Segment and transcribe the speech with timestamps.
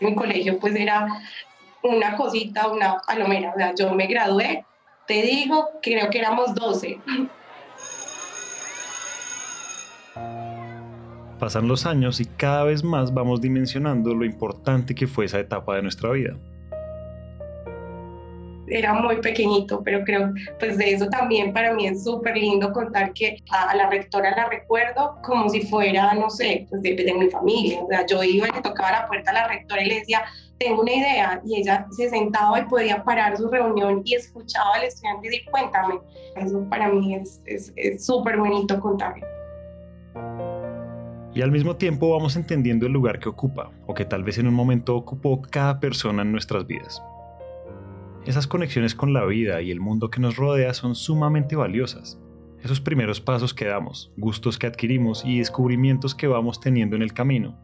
[0.00, 1.06] Mi colegio pues era
[1.82, 4.64] una cosita, una palomera, o sea, yo me gradué,
[5.06, 6.98] te digo, creo que éramos 12.
[11.38, 15.76] Pasan los años y cada vez más vamos dimensionando lo importante que fue esa etapa
[15.76, 16.36] de nuestra vida
[18.78, 23.12] era muy pequeñito, pero creo pues de eso también para mí es súper lindo contar
[23.12, 27.30] que a, la rectora la recuerdo como si fuera, no sé, pues de, de, mi
[27.30, 27.80] familia.
[27.82, 30.22] O sea, yo iba y le tocaba la puerta a la rectora y le decía,
[30.58, 34.84] tengo una idea, y ella se sentaba y podía parar su reunión y escuchaba al
[34.84, 35.94] estudiante y decir, cuéntame.
[36.36, 39.26] Eso para mí es súper bonito contarlo.
[41.34, 44.46] Y al mismo tiempo vamos entendiendo el lugar que ocupa, o que tal vez en
[44.46, 47.02] un momento ocupó cada persona en nuestras vidas.
[48.26, 52.18] Esas conexiones con la vida y el mundo que nos rodea son sumamente valiosas.
[52.62, 57.12] Esos primeros pasos que damos, gustos que adquirimos y descubrimientos que vamos teniendo en el
[57.12, 57.60] camino.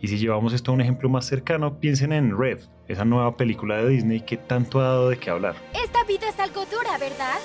[0.00, 3.78] Y si llevamos esto a un ejemplo más cercano, piensen en Red, esa nueva película
[3.78, 5.56] de Disney que tanto ha dado de qué hablar.
[5.74, 7.38] Esta vida es algo dura, ¿verdad?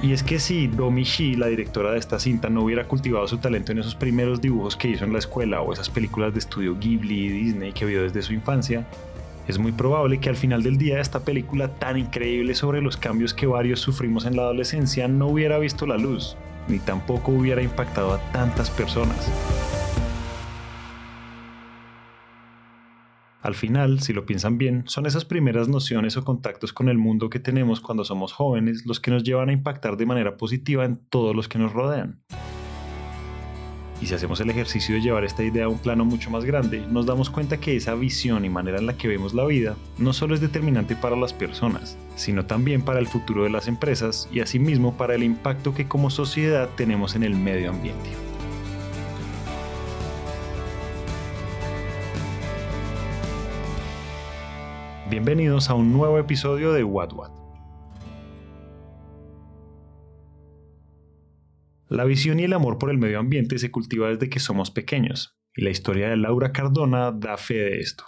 [0.00, 3.38] Y es que si Domi Shi, la directora de esta cinta, no hubiera cultivado su
[3.38, 6.76] talento en esos primeros dibujos que hizo en la escuela o esas películas de estudio
[6.78, 8.86] Ghibli y Disney que vio desde su infancia,
[9.48, 13.32] es muy probable que al final del día esta película tan increíble sobre los cambios
[13.32, 16.36] que varios sufrimos en la adolescencia no hubiera visto la luz,
[16.68, 19.30] ni tampoco hubiera impactado a tantas personas.
[23.46, 27.30] Al final, si lo piensan bien, son esas primeras nociones o contactos con el mundo
[27.30, 30.96] que tenemos cuando somos jóvenes los que nos llevan a impactar de manera positiva en
[31.08, 32.20] todos los que nos rodean.
[34.00, 36.84] Y si hacemos el ejercicio de llevar esta idea a un plano mucho más grande,
[36.86, 40.12] nos damos cuenta que esa visión y manera en la que vemos la vida no
[40.12, 44.40] solo es determinante para las personas, sino también para el futuro de las empresas y
[44.40, 48.10] asimismo para el impacto que como sociedad tenemos en el medio ambiente.
[55.08, 57.45] Bienvenidos a un nuevo episodio de What What
[61.96, 65.34] La visión y el amor por el medio ambiente se cultiva desde que somos pequeños,
[65.54, 68.04] y la historia de Laura Cardona da fe de esto.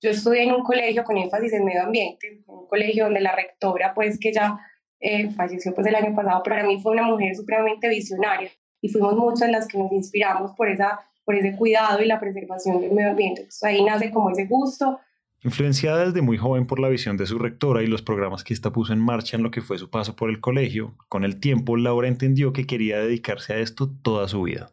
[0.00, 3.94] Yo estudié en un colegio con énfasis en medio ambiente, un colegio donde la rectora,
[3.94, 4.60] pues que ya
[5.00, 8.48] eh, falleció pues el año pasado, pero para mí fue una mujer supremamente visionaria
[8.80, 12.80] y fuimos muchas las que nos inspiramos por, esa, por ese cuidado y la preservación
[12.80, 13.48] del medio ambiente.
[13.62, 15.00] ahí nace como ese gusto
[15.42, 18.72] Influenciada desde muy joven por la visión de su rectora y los programas que ésta
[18.72, 21.78] puso en marcha en lo que fue su paso por el colegio, con el tiempo
[21.78, 24.70] Laura entendió que quería dedicarse a esto toda su vida.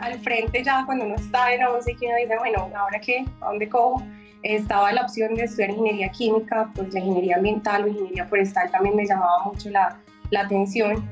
[0.00, 3.26] Al frente ya cuando uno está en 11 que uno dice, bueno, ¿ahora qué?
[3.42, 4.02] ¿A dónde cojo?
[4.42, 8.96] Estaba la opción de estudiar ingeniería química, pues la ingeniería ambiental o ingeniería forestal también
[8.96, 10.00] me llamaba mucho la,
[10.30, 11.06] la atención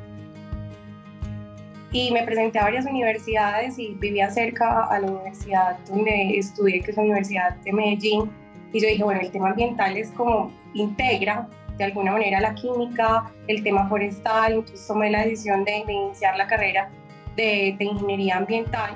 [1.93, 6.91] y me presenté a varias universidades y vivía cerca a la universidad donde estudié, que
[6.91, 8.31] es la Universidad de Medellín.
[8.73, 13.31] Y yo dije, bueno, el tema ambiental es como integra de alguna manera la química,
[13.47, 16.91] el tema forestal, entonces tomé la decisión de, iniciar la carrera
[17.37, 18.91] de, de ingeniería ambiental.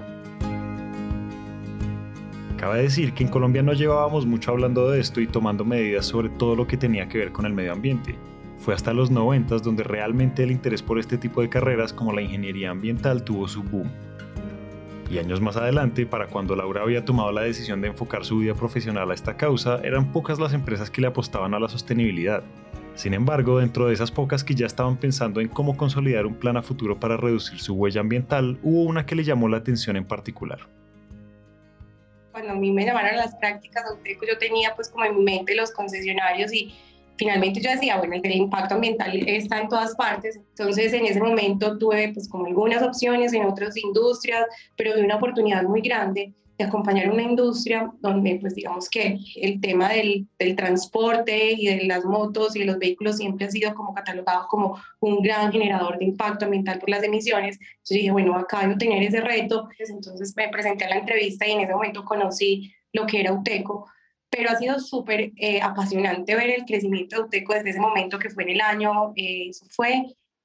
[2.56, 6.30] Cabe decir que en Colombia no llevábamos mucho hablando de esto y tomando medidas sobre
[6.30, 8.14] todo lo que tenía que ver con el medio ambiente.
[8.66, 12.20] Fue hasta los 90 donde realmente el interés por este tipo de carreras como la
[12.20, 13.88] ingeniería ambiental tuvo su boom.
[15.08, 18.54] Y años más adelante, para cuando Laura había tomado la decisión de enfocar su vida
[18.54, 22.42] profesional a esta causa, eran pocas las empresas que le apostaban a la sostenibilidad.
[22.96, 26.56] Sin embargo, dentro de esas pocas que ya estaban pensando en cómo consolidar un plan
[26.56, 30.06] a futuro para reducir su huella ambiental, hubo una que le llamó la atención en
[30.06, 30.58] particular.
[32.32, 35.70] Cuando a mí me llamaron las prácticas yo tenía pues como en mi mente los
[35.70, 36.74] concesionarios y
[37.16, 41.78] finalmente yo decía, bueno, el impacto ambiental está en todas partes, entonces en ese momento
[41.78, 44.44] tuve pues como algunas opciones en otras industrias,
[44.76, 49.60] pero de una oportunidad muy grande de acompañar una industria donde pues digamos que el
[49.60, 53.74] tema del, del, transporte y de las motos y de los vehículos siempre ha sido
[53.74, 57.58] como catalogado como un gran generador de impacto ambiental por las emisiones.
[57.58, 61.52] Yo dije, bueno, acá debo tener ese reto, entonces me presenté a la entrevista y
[61.52, 63.86] en ese momento conocí lo que era UTECO,
[64.36, 68.30] pero ha sido súper eh, apasionante ver el crecimiento de UTECO desde ese momento que
[68.30, 69.94] fue en el año, eh, eso fue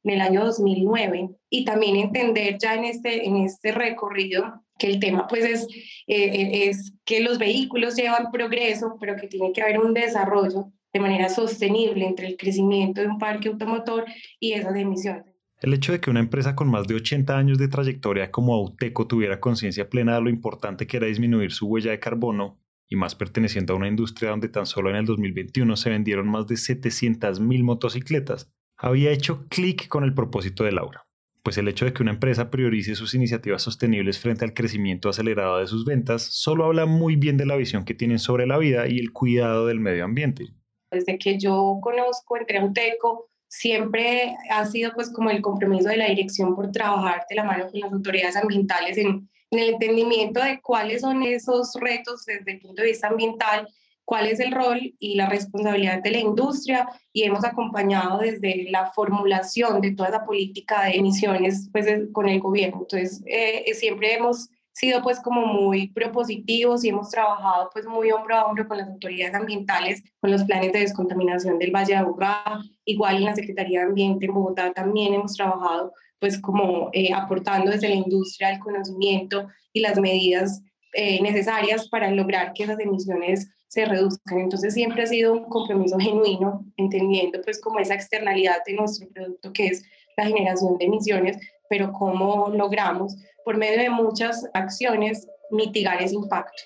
[0.04, 5.00] en el año 2009, y también entender ya en este, en este recorrido que el
[5.00, 5.68] tema pues es,
[6.08, 11.00] eh, es que los vehículos llevan progreso, pero que tiene que haber un desarrollo de
[11.00, 14.06] manera sostenible entre el crecimiento de un parque automotor
[14.40, 15.26] y esas emisiones.
[15.60, 19.06] El hecho de que una empresa con más de 80 años de trayectoria como Auteco
[19.06, 22.58] tuviera conciencia plena de lo importante que era disminuir su huella de carbono
[22.92, 26.46] y más perteneciendo a una industria donde tan solo en el 2021 se vendieron más
[26.48, 31.08] de 700.000 motocicletas, había hecho clic con el propósito de Laura.
[31.42, 35.58] pues el hecho de que una empresa priorice sus iniciativas sostenibles frente al crecimiento acelerado
[35.58, 38.88] de sus ventas solo habla muy bien de la visión que tienen sobre la vida
[38.88, 40.50] y el cuidado del medio ambiente.
[40.92, 46.10] Desde que yo conozco entre Uteco, siempre ha sido pues como el compromiso de la
[46.10, 50.60] dirección por trabajar de la mano con las autoridades ambientales en, en el entendimiento de
[50.62, 53.68] cuáles son esos retos desde el punto de vista ambiental
[54.12, 58.92] cuál es el rol y la responsabilidad de la industria y hemos acompañado desde la
[58.92, 62.80] formulación de toda la política de emisiones pues, con el gobierno.
[62.82, 68.36] Entonces, eh, siempre hemos sido pues como muy propositivos y hemos trabajado pues muy hombro
[68.36, 72.62] a hombro con las autoridades ambientales, con los planes de descontaminación del Valle de Aburrá,
[72.86, 77.72] igual en la Secretaría de Ambiente en Bogotá también hemos trabajado pues como eh, aportando
[77.72, 80.62] desde la industria el conocimiento y las medidas
[80.94, 84.40] necesarias para lograr que esas emisiones se reduzcan.
[84.40, 89.54] Entonces siempre ha sido un compromiso genuino, entendiendo pues como esa externalidad de nuestro producto
[89.54, 89.86] que es
[90.18, 91.38] la generación de emisiones,
[91.72, 93.16] pero cómo logramos
[93.46, 96.64] por medio de muchas acciones mitigar ese impacto.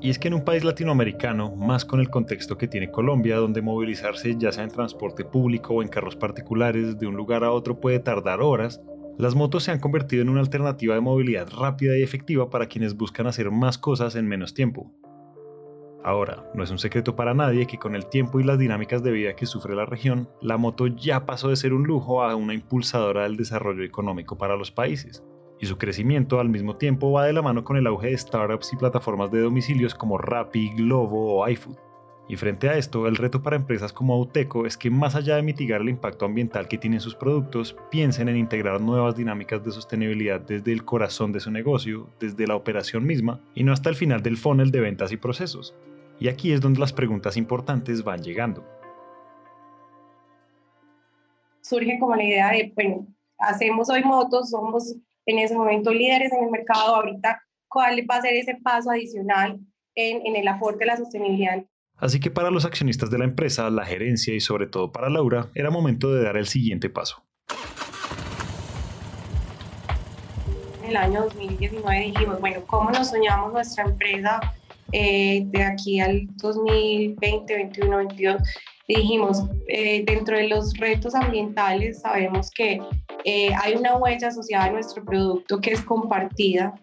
[0.00, 3.60] Y es que en un país latinoamericano, más con el contexto que tiene Colombia, donde
[3.60, 7.78] movilizarse ya sea en transporte público o en carros particulares de un lugar a otro
[7.78, 8.80] puede tardar horas,
[9.18, 12.96] las motos se han convertido en una alternativa de movilidad rápida y efectiva para quienes
[12.96, 14.90] buscan hacer más cosas en menos tiempo.
[16.04, 19.12] Ahora, no es un secreto para nadie que con el tiempo y las dinámicas de
[19.12, 22.54] vida que sufre la región, la moto ya pasó de ser un lujo a una
[22.54, 25.22] impulsadora del desarrollo económico para los países.
[25.60, 28.72] Y su crecimiento al mismo tiempo va de la mano con el auge de startups
[28.72, 31.76] y plataformas de domicilios como Rappi, Globo o iFood.
[32.28, 35.42] Y frente a esto, el reto para empresas como Auteco es que más allá de
[35.42, 40.40] mitigar el impacto ambiental que tienen sus productos, piensen en integrar nuevas dinámicas de sostenibilidad
[40.40, 44.22] desde el corazón de su negocio, desde la operación misma, y no hasta el final
[44.22, 45.74] del funnel de ventas y procesos.
[46.22, 48.64] Y aquí es donde las preguntas importantes van llegando.
[51.62, 53.08] Surge como la idea de, bueno,
[53.38, 54.94] hacemos hoy motos, somos
[55.26, 59.58] en ese momento líderes en el mercado, ahorita, ¿cuál va a ser ese paso adicional
[59.96, 61.64] en, en el aporte de la sostenibilidad
[61.96, 65.48] Así que para los accionistas de la empresa, la gerencia y sobre todo para Laura,
[65.56, 67.24] era momento de dar el siguiente paso.
[70.84, 74.40] En el año 2019 dijimos, bueno, ¿cómo nos soñamos nuestra empresa
[74.92, 78.42] eh, de aquí al 2020, 2021, 2022?
[78.94, 82.80] dijimos, eh, dentro de los retos ambientales sabemos que
[83.24, 86.74] eh, hay una huella asociada a nuestro producto que es compartida,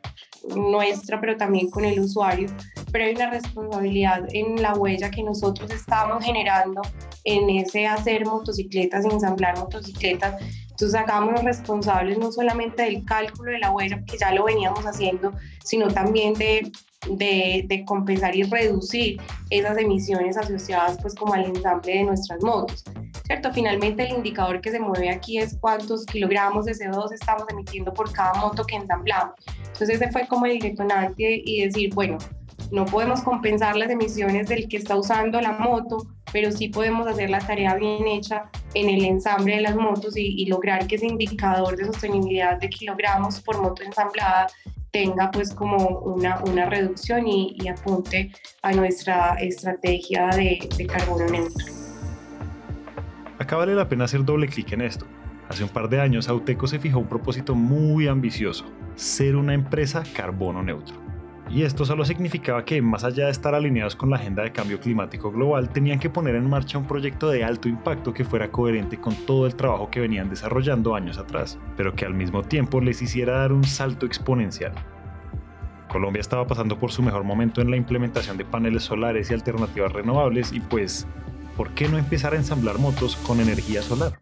[0.55, 2.49] nuestra, pero también con el usuario,
[2.91, 6.81] pero hay una responsabilidad en la huella que nosotros estamos generando
[7.25, 10.41] en ese hacer motocicletas, ensamblar motocicletas.
[10.69, 15.33] Entonces hagámonos responsables no solamente del cálculo de la huella, que ya lo veníamos haciendo,
[15.65, 16.71] sino también de,
[17.07, 22.83] de, compensar y reducir esas emisiones asociadas pues como al ensamble de nuestras motos.
[23.25, 23.53] ¿Cierto?
[23.53, 28.11] Finalmente el indicador que se mueve aquí es cuántos kilogramos de CO2 estamos emitiendo por
[28.11, 29.35] cada moto que ensamblamos.
[29.59, 32.17] Entonces ese fue como el detonante y decir, bueno,
[32.71, 37.29] no podemos compensar las emisiones del que está usando la moto, pero sí podemos hacer
[37.29, 41.75] la tarea bien hecha en el ensamble de las motos y, lograr que ese indicador
[41.75, 44.47] de sostenibilidad de kilogramos por moto ensamblada
[44.91, 48.31] tenga pues como una, una reducción y, apunte
[48.61, 51.65] a nuestra estrategia de, de carbono neutro.
[53.37, 55.05] Acá vale la pena hacer doble clic en esto.
[55.47, 58.65] Hace un par de años Auteco se fijó un propósito muy ambicioso,
[58.95, 61.08] ser una empresa carbono neutro.
[61.49, 64.79] Y esto solo significaba que, más allá de estar alineados con la agenda de cambio
[64.79, 68.99] climático global, tenían que poner en marcha un proyecto de alto impacto que fuera coherente
[68.99, 73.01] con todo el trabajo que venían desarrollando años atrás, pero que al mismo tiempo les
[73.01, 74.73] hiciera dar un salto exponencial.
[75.87, 79.91] Colombia estaba pasando por su mejor momento en la implementación de paneles solares y alternativas
[79.91, 81.07] renovables y pues,
[81.57, 84.18] ¿por qué no empezar a ensamblar motos con energía solar?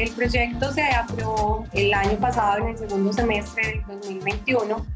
[0.00, 4.86] El proyecto se aprobó el año pasado, en el segundo semestre del 2021,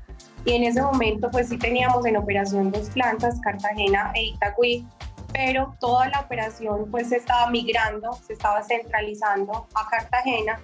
[0.46, 4.86] y en ese momento pues sí teníamos en operación dos plantas, Cartagena e Itagüí,
[5.30, 10.58] pero toda la operación pues se estaba migrando, se estaba centralizando a Cartagena.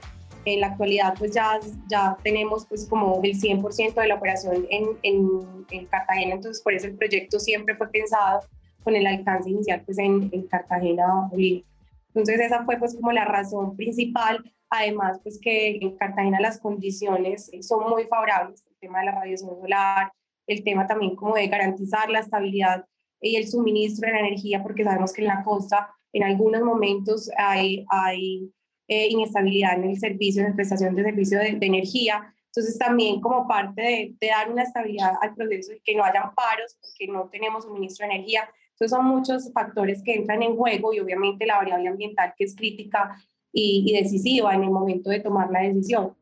[0.47, 4.87] En la actualidad pues ya, ya tenemos pues como el 100% de la operación en,
[5.03, 8.41] en, en, Cartagena, entonces por eso el proyecto siempre fue pensado
[8.85, 11.63] con el alcance inicial pues en, en Cartagena, Bolivia.
[12.15, 17.51] Entonces esa fue pues como la razón principal, además pues que en Cartagena las condiciones
[17.61, 20.13] son muy favorables, el tema de la radiación solar,
[20.47, 22.85] el tema también como de garantizar la estabilidad
[23.21, 27.31] y el suministro de la energía, porque sabemos que en la costa en algunos momentos
[27.37, 28.51] hay, hay
[28.89, 32.35] eh, inestabilidad en el servicio, en la prestación de servicio de, energía.
[32.47, 36.33] Entonces también como parte de, de, dar una estabilidad al proceso y que no haya
[36.35, 38.51] paros, que no tenemos suministro de energía,
[38.81, 42.57] Entonces son muchos factores que entran en juego y obviamente la variable ambiental que es
[42.57, 43.15] crítica
[43.53, 46.15] y, y decisiva en el momento de tomar la decisión.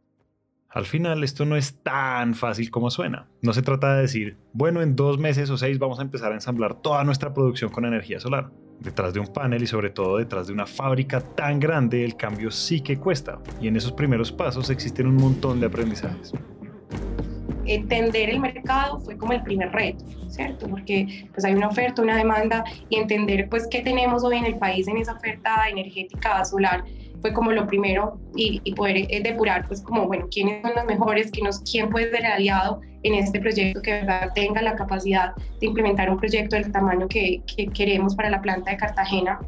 [0.69, 3.29] Al final esto no es tan fácil como suena.
[3.43, 6.35] No se trata de decir, bueno, en dos meses o seis vamos a empezar a
[6.35, 8.51] ensamblar toda nuestra producción con energía solar.
[8.81, 12.51] Detrás de un panel y sobre todo detrás de una fábrica tan grande el cambio
[12.51, 16.33] sí que cuesta y en esos primeros pasos existen un montón de aprendizajes.
[17.69, 20.69] Entender el mercado fue como el primer reto, ¿cierto?
[20.69, 24.57] Porque pues hay una oferta, una demanda y entender pues qué tenemos hoy en el
[24.59, 26.85] país en esa oferta energética solar
[27.21, 31.31] fue como lo primero y, poder eh, depurar pues como, bueno, quiénes son los mejores,
[31.31, 35.67] quién, nos, quién puede ser aliado en este proyecto que verdad tenga la capacidad de
[35.67, 39.41] implementar un proyecto del tamaño que, que queremos para la planta de Cartagena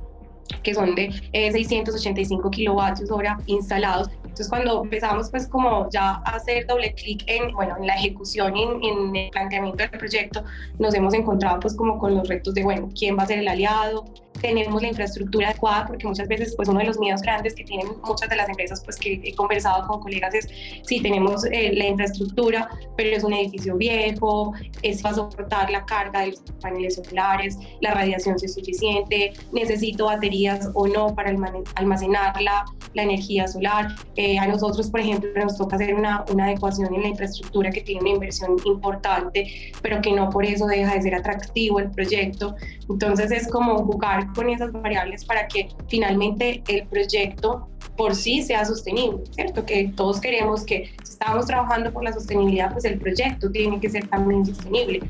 [0.63, 4.11] que son de 685 eh, kilovatios hora instalados.
[4.41, 8.57] Entonces cuando empezamos pues como ya a hacer doble clic en, bueno, en la ejecución
[8.57, 10.43] y en, en, el planteamiento del proyecto,
[10.79, 13.49] nos hemos encontrado pues como con los retos de, bueno, quién va a ser el
[13.49, 14.07] aliado,
[14.41, 17.87] tenemos la infraestructura adecuada, porque muchas veces pues uno de los miedos grandes que tienen
[18.05, 20.49] muchas de las empresas pues que he conversado con colegas es
[20.83, 25.85] si tenemos eh, la infraestructura, pero es un edificio viejo, es va a soportar la
[25.85, 31.31] carga de los paneles solares, la radiación si es suficiente, necesito baterías o no para
[31.77, 33.95] almacenar la, la energía solar.
[34.17, 37.81] Eh, a nosotros, por ejemplo, nos toca hacer una, una adecuación en la infraestructura que
[37.81, 42.55] tiene una inversión importante, pero que no por eso deja de ser atractivo el proyecto.
[42.89, 48.65] Entonces es como jugar con esas variables para que finalmente el proyecto por sí sea
[48.65, 49.65] sostenible, ¿cierto?
[49.67, 53.91] Que todos queremos que si estamos trabajando por la sostenibilidad, pues el proyecto tiene que
[53.91, 55.01] ser también sostenible.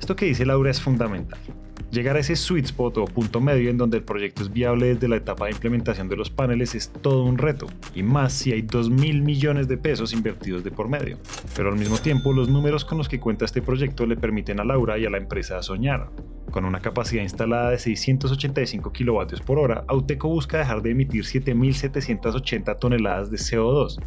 [0.00, 1.38] Esto que dice Laura es fundamental.
[1.90, 5.06] Llegar a ese sweet spot o punto medio en donde el proyecto es viable desde
[5.06, 8.62] la etapa de implementación de los paneles es todo un reto, y más si hay
[8.62, 11.16] 2 mil millones de pesos invertidos de por medio.
[11.54, 14.64] Pero al mismo tiempo, los números con los que cuenta este proyecto le permiten a
[14.64, 16.10] Laura y a la empresa soñar.
[16.50, 22.78] Con una capacidad instalada de 685 kW por hora, Auteco busca dejar de emitir 7.780
[22.78, 24.00] toneladas de CO2,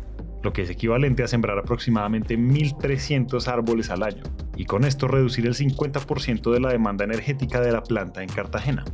[0.44, 4.24] lo que es equivalente a sembrar aproximadamente 1.300 árboles al año,
[4.56, 8.86] y con esto reducir el 50% de la demanda energética de la planta en Cartagena.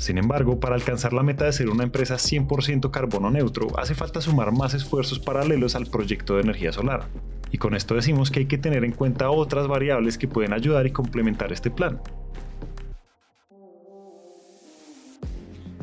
[0.00, 4.22] Sin embargo, para alcanzar la meta de ser una empresa 100% carbono neutro, hace falta
[4.22, 7.08] sumar más esfuerzos paralelos al proyecto de energía solar.
[7.52, 10.86] Y con esto decimos que hay que tener en cuenta otras variables que pueden ayudar
[10.86, 12.00] y complementar este plan,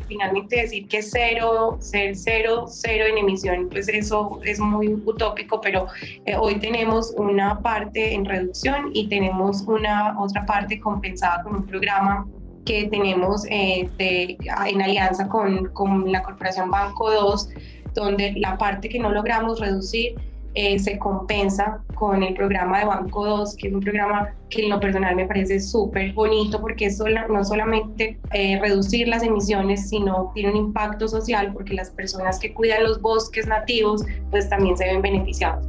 [0.07, 5.87] finalmente decir que cero, ser cero, cero en emisión, pues eso es muy utópico, pero
[6.25, 11.65] eh, hoy tenemos una parte en reducción y tenemos una otra parte compensada con un
[11.65, 12.27] programa
[12.65, 17.49] que tenemos eh, en alianza con, con la Corporación Banco 2,
[17.93, 20.15] donde la parte que no logramos reducir
[20.59, 24.71] eh, se compensa con el programa de Banco 2, que es un programa que en
[24.71, 26.89] lo personal me parece súper bonito porque
[27.29, 32.55] no solamente eh, reducir las emisiones, sino tiene un impacto social porque las personas que
[32.55, 35.63] cuidan los bosques nativos pues también se ven beneficiados.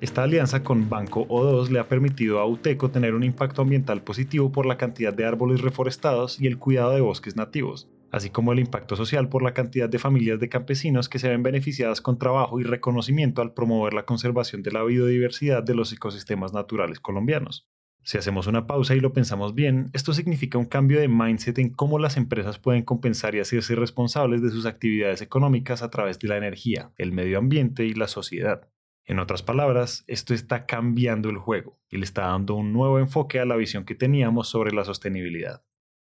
[0.00, 4.50] Esta alianza con Banco O2 le ha permitido a UTECO tener un impacto ambiental positivo
[4.50, 8.58] por la cantidad de árboles reforestados y el cuidado de bosques nativos así como el
[8.58, 12.60] impacto social por la cantidad de familias de campesinos que se ven beneficiadas con trabajo
[12.60, 17.68] y reconocimiento al promover la conservación de la biodiversidad de los ecosistemas naturales colombianos.
[18.02, 21.68] Si hacemos una pausa y lo pensamos bien, esto significa un cambio de mindset en
[21.68, 26.28] cómo las empresas pueden compensar y hacerse responsables de sus actividades económicas a través de
[26.28, 28.70] la energía, el medio ambiente y la sociedad.
[29.04, 33.40] En otras palabras, esto está cambiando el juego y le está dando un nuevo enfoque
[33.40, 35.62] a la visión que teníamos sobre la sostenibilidad.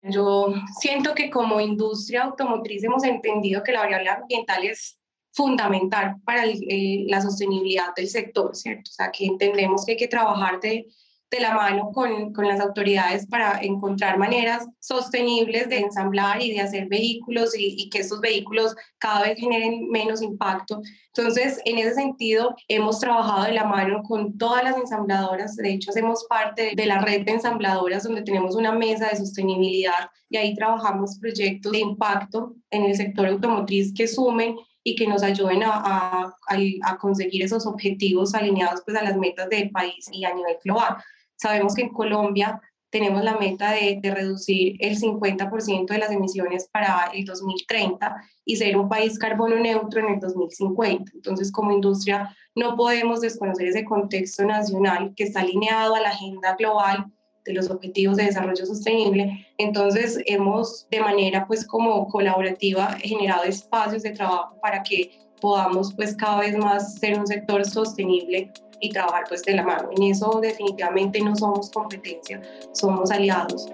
[0.04, 4.98] Yo siento que como industria automotriz hemos entendido que la variable ambiental es
[5.32, 8.90] fundamental para la sostenibilidad del sector, ¿cierto?
[8.90, 10.88] O sea, que entendemos que hay que trabajar de,
[11.32, 16.60] de la mano con, con, las autoridades para encontrar maneras sostenibles de ensamblar y de
[16.60, 20.82] hacer vehículos y, y, que estos vehículos cada vez generen menos impacto.
[21.16, 25.56] Entonces, en ese sentido, hemos trabajado de la mano con todas las ensambladoras.
[25.56, 30.10] De hecho, hacemos parte de la red de ensambladoras donde tenemos una mesa de sostenibilidad
[30.30, 35.24] y ahí trabajamos proyectos de impacto en el sector automotriz que sumen y que nos
[35.24, 36.38] ayuden a, a,
[36.84, 40.98] a, conseguir esos objetivos alineados pues, a las metas del país y a nivel global.
[41.42, 47.10] Sabemos que en Colombia tenemos la meta de, reducir el 50% de las emisiones para
[47.14, 51.12] el 2030 y ser un país carbono neutro en el 2050.
[51.16, 56.56] Entonces, como industria, no podemos desconocer ese contexto nacional que está alineado a la agenda
[56.56, 57.08] global
[57.44, 59.48] de los objetivos de desarrollo sostenible.
[59.58, 66.16] Entonces, hemos de manera pues como colaborativa generado espacios de trabajo para que podamos pues
[66.16, 69.90] cada vez más ser un sector sostenible y trabajar pues de la mano.
[69.96, 72.42] En eso definitivamente no somos competencia,
[72.74, 73.70] somos aliados.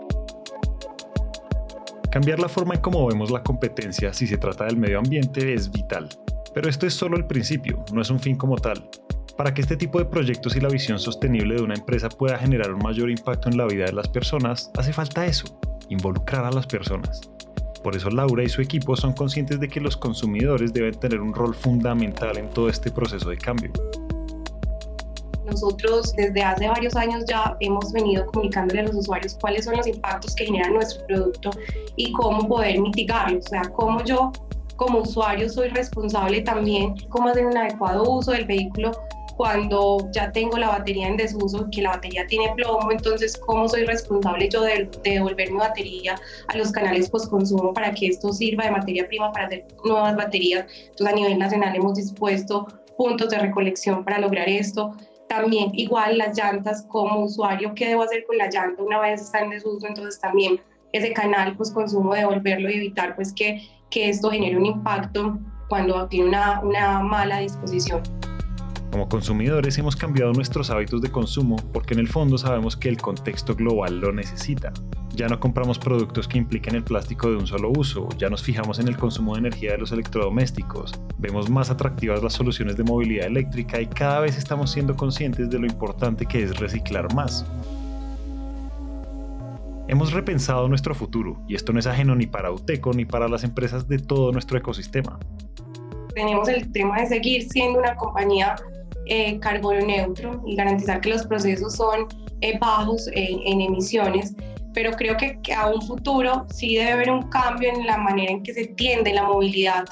[2.11, 5.71] Cambiar la forma en cómo vemos la competencia si se trata del medio ambiente es
[5.71, 6.09] vital.
[6.53, 8.89] Pero esto es solo el principio, no es un fin como tal.
[9.37, 12.73] Para que este tipo de proyectos y la visión sostenible de una empresa pueda generar
[12.73, 15.59] un mayor impacto en la vida de las personas, hace falta eso,
[15.89, 17.21] involucrar a las personas.
[17.83, 21.33] Por eso Laura y su equipo son conscientes de que los consumidores deben tener un
[21.33, 23.71] rol fundamental en todo este proceso de cambio.
[25.47, 29.87] Nosotros desde hace varios años ya hemos venido comunicándole a los usuarios cuáles son los
[29.87, 31.51] impactos que genera nuestro producto
[31.95, 34.31] y cómo poder mitigarlos, o sea, cómo yo
[34.75, 38.91] como usuario soy responsable también, cómo hacer un adecuado uso del vehículo
[39.37, 43.85] cuando ya tengo la batería en desuso, que la batería tiene plomo, entonces cómo soy
[43.85, 46.15] responsable yo de, devolver mi batería
[46.47, 50.65] a los canales post-consumo para que esto sirva de materia prima para hacer nuevas baterías.
[50.89, 54.91] Entonces a nivel nacional hemos dispuesto puntos de recolección para lograr esto.
[55.27, 59.39] También igual las llantas como usuario, ¿qué debo hacer con la llanta una vez está
[59.39, 59.85] en desuso?
[59.87, 60.59] Entonces también
[60.93, 66.29] ese canal post-consumo devolverlo y evitar pues que, que esto genere un impacto cuando tiene
[66.29, 68.01] una, una mala disposición.
[68.97, 72.97] Como consumidores hemos cambiado nuestros hábitos de consumo porque en el fondo sabemos que el
[72.97, 74.73] contexto global lo necesita.
[75.13, 78.79] Ya no compramos productos que impliquen el plástico de un solo uso, ya nos fijamos
[78.79, 83.27] en el consumo de energía de los electrodomésticos, vemos más atractivas las soluciones de movilidad
[83.27, 87.45] eléctrica y cada vez estamos siendo conscientes de lo importante que es reciclar más.
[89.87, 93.43] Hemos repensado nuestro futuro y esto no es ajeno ni para UTECO ni para las
[93.43, 95.19] empresas de todo nuestro ecosistema.
[96.15, 98.55] Tenemos el tema de seguir siendo una compañía
[99.09, 102.07] eh, carbono neutro y garantizar que los procesos son
[102.41, 104.35] eh, bajos en, emisiones,
[104.73, 108.43] pero creo que, a un futuro sí debe haber un cambio en la manera en
[108.43, 109.85] que se tiende la movilidad.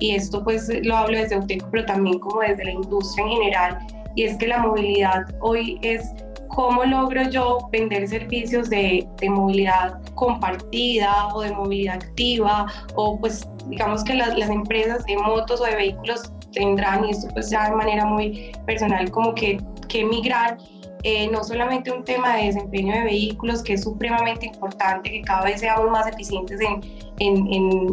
[0.00, 3.78] Y esto pues lo hablo desde UTECO, pero también como desde la industria en general,
[4.14, 6.12] y es que la movilidad hoy es
[6.48, 13.48] cómo logro yo vender servicios de, de, movilidad compartida o de movilidad activa o pues
[13.68, 17.70] digamos que las, las, empresas de motos o de vehículos tendrán, y esto pues ya
[17.70, 19.58] de manera muy personal, como que,
[19.88, 20.58] que migrar.
[21.04, 25.44] Eh, no solamente un tema de desempeño de vehículos, que es supremamente importante, que cada
[25.44, 26.80] vez seamos más eficientes en,
[27.20, 27.46] en,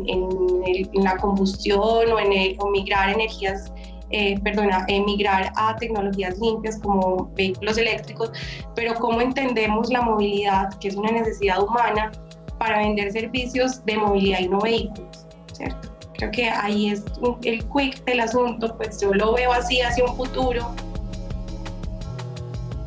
[0.08, 3.72] en, en la combustión o en el, o migrar energías
[4.12, 8.32] eh, perdona, emigrar a tecnologías limpias como vehículos eléctricos,
[8.76, 12.12] pero cómo entendemos la movilidad, que es una necesidad humana,
[12.60, 15.95] para vender servicios de movilidad y no vehículos, ¿cierto?
[16.18, 17.04] Creo que ahí es
[17.44, 20.74] el quick del asunto, pues yo lo veo así hacia un futuro.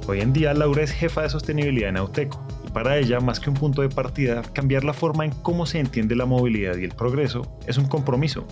[0.06, 3.50] Hoy en día Laura es jefa de sostenibilidad en Auteco y para ella, más que
[3.50, 6.92] un punto de partida, cambiar la forma en cómo se entiende la movilidad y el
[6.92, 8.46] progreso es un compromiso.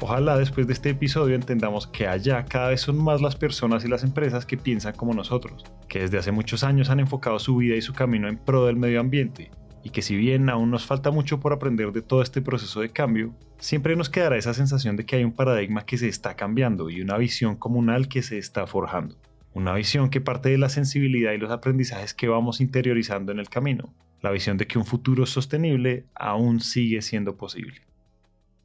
[0.00, 3.88] Ojalá después de este episodio entendamos que allá cada vez son más las personas y
[3.88, 7.76] las empresas que piensan como nosotros, que desde hace muchos años han enfocado su vida
[7.76, 9.50] y su camino en pro del medio ambiente
[9.88, 12.90] y que si bien aún nos falta mucho por aprender de todo este proceso de
[12.90, 16.90] cambio, siempre nos quedará esa sensación de que hay un paradigma que se está cambiando
[16.90, 19.16] y una visión comunal que se está forjando.
[19.54, 23.48] Una visión que parte de la sensibilidad y los aprendizajes que vamos interiorizando en el
[23.48, 23.94] camino.
[24.20, 27.80] La visión de que un futuro sostenible aún sigue siendo posible.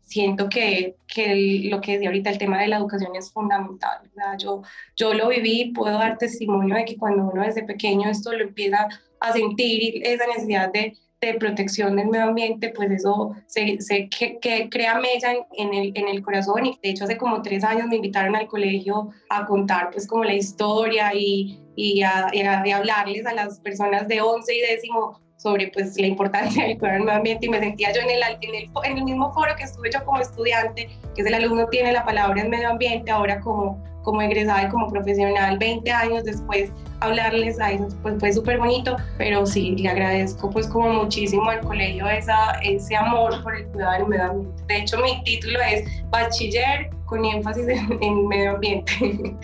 [0.01, 4.11] Siento que, que lo que decía ahorita, el tema de la educación es fundamental.
[4.37, 4.61] Yo,
[4.97, 8.89] yo lo viví, puedo dar testimonio de que cuando uno desde pequeño esto lo empieza
[9.21, 14.39] a sentir esa necesidad de, de protección del medio ambiente, pues eso se, se que,
[14.39, 16.65] que, crea mella en, el, en el corazón.
[16.65, 20.23] Y de hecho hace como tres años me invitaron al colegio a contar pues como
[20.23, 25.19] la historia y, y, a, y a, hablarles a las personas de 11 y décimo
[25.37, 27.45] sobre pues la importancia del cuidado del medio ambiente.
[27.45, 30.03] Y me sentía yo en el, en el, en el mismo foro que estuve yo
[30.05, 34.21] como estudiante, que es el alumno tiene la palabra en medio ambiente, ahora como como
[34.21, 39.45] egresada y como profesional 20 años después hablarles a ellos pues fue súper bonito pero
[39.45, 44.23] sí le agradezco pues como muchísimo al colegio ese amor por el cuidado del medio
[44.25, 48.93] ambiente de hecho mi título es bachiller con énfasis en, en medio ambiente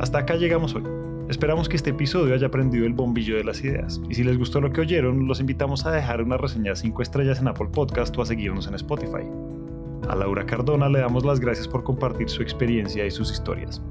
[0.00, 0.82] hasta acá llegamos hoy
[1.28, 4.00] Esperamos que este episodio haya aprendido el bombillo de las ideas.
[4.08, 7.02] Y si les gustó lo que oyeron, los invitamos a dejar una reseña de 5
[7.02, 9.24] estrellas en Apple Podcast o a seguirnos en Spotify.
[10.08, 13.82] A Laura Cardona le damos las gracias por compartir su experiencia y sus historias.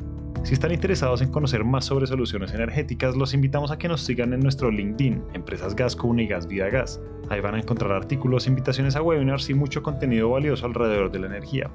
[0.44, 4.32] Si están interesados en conocer más sobre soluciones energéticas, los invitamos a que nos sigan
[4.32, 7.02] en nuestro LinkedIn, Empresas Gasco Unigas Vida Gas.
[7.30, 11.28] Ahí van a encontrar artículos, invitaciones a webinars y mucho contenido valioso alrededor de la
[11.28, 11.70] energía.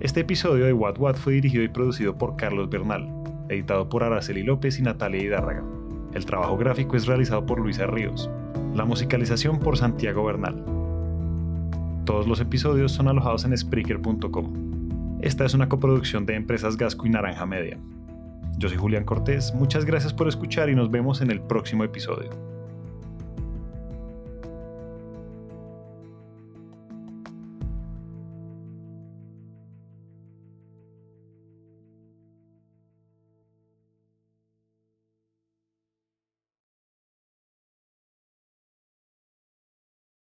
[0.00, 3.12] Este episodio de What What fue dirigido y producido por Carlos Bernal,
[3.48, 5.64] editado por Araceli López y Natalia Hidárraga.
[6.14, 8.30] El trabajo gráfico es realizado por Luisa Ríos.
[8.74, 10.77] La musicalización por Santiago Bernal.
[12.08, 15.18] Todos los episodios son alojados en Spreaker.com.
[15.20, 17.78] Esta es una coproducción de Empresas Gasco y Naranja Media.
[18.56, 22.30] Yo soy Julián Cortés, muchas gracias por escuchar y nos vemos en el próximo episodio.